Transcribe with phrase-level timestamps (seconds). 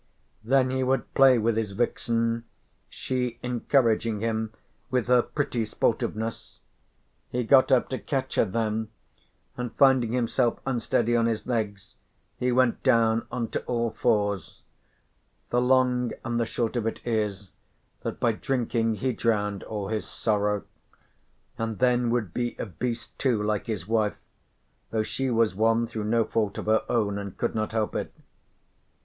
[0.43, 2.45] Then he would play with his vixen,
[2.89, 4.51] she encouraging him
[4.89, 6.59] with her pretty sportiveness.
[7.29, 8.89] He got up to catch her then
[9.57, 11.93] and finding himself unsteady on his legs,
[12.35, 14.63] he went down on to all fours.
[15.51, 17.51] The long and the short of it is
[18.01, 20.63] that by drinking he drowned all his sorrow;
[21.59, 24.17] and then would be a beast too like his wife,
[24.89, 28.11] though she was one through no fault of her own, and could not help it.